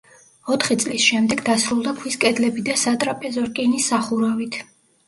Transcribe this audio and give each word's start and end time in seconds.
ოთხი 0.53 0.77
წლის 0.83 1.05
შემდეგ 1.09 1.43
დასრულდა 1.49 1.93
ქვის 2.01 2.17
კედლები 2.25 2.67
და 2.71 2.79
სატრაპეზო, 2.87 3.49
რკინის 3.53 3.93
სახურავით. 3.95 4.65